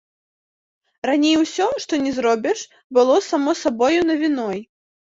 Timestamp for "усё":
1.43-1.69